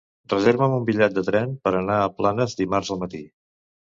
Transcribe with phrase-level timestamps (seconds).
[0.33, 3.21] Reserva'm un bitllet de tren per anar a Planes dimarts al matí.